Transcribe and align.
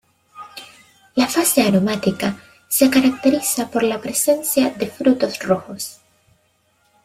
La 1.13 1.27
fase 1.27 1.61
aromática 1.61 2.35
se 2.67 2.89
caracteriza 2.89 3.69
por 3.69 3.83
la 3.83 4.01
presencia 4.01 4.71
de 4.71 4.87
frutos 4.87 5.37
rojos. 5.43 5.99